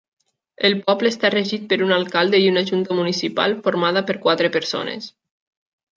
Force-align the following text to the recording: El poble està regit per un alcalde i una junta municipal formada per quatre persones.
El 0.69 0.75
poble 0.87 1.11
està 1.13 1.29
regit 1.35 1.67
per 1.73 1.77
un 1.89 1.93
alcalde 1.99 2.41
i 2.45 2.49
una 2.53 2.65
junta 2.71 2.97
municipal 3.03 3.57
formada 3.69 4.07
per 4.09 4.17
quatre 4.25 4.51
persones. 4.57 5.13